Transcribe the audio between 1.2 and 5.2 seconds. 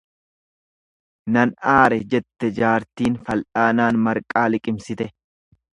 Nan aare jettee jaartiin fal'aanaan marqaa liqimsite.